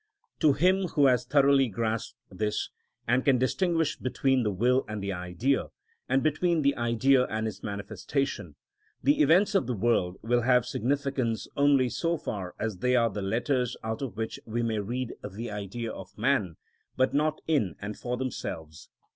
To 0.39 0.53
him 0.53 0.85
who 0.95 1.05
has 1.05 1.25
thoroughly 1.27 1.67
grasped 1.67 2.17
this, 2.31 2.71
and 3.07 3.23
can 3.23 3.37
distinguish 3.37 3.95
between 3.97 4.41
the 4.41 4.49
will 4.49 4.83
and 4.87 4.99
the 4.99 5.13
Idea, 5.13 5.67
and 6.09 6.23
between 6.23 6.63
the 6.63 6.75
Idea 6.75 7.25
and 7.27 7.47
its 7.47 7.61
manifestation, 7.61 8.55
the 9.03 9.21
events 9.21 9.53
of 9.53 9.67
the 9.67 9.75
world 9.75 10.17
will 10.23 10.41
have 10.41 10.65
significance 10.65 11.47
only 11.55 11.87
so 11.87 12.17
far 12.17 12.55
as 12.57 12.77
they 12.77 12.95
are 12.95 13.11
the 13.11 13.21
letters 13.21 13.77
out 13.83 14.01
of 14.01 14.17
which 14.17 14.39
we 14.47 14.63
may 14.63 14.79
read 14.79 15.13
the 15.23 15.51
Idea 15.51 15.91
of 15.91 16.17
man, 16.17 16.55
but 16.97 17.13
not 17.13 17.39
in 17.45 17.75
and 17.79 17.95
for 17.95 18.17
themselves. 18.17 18.89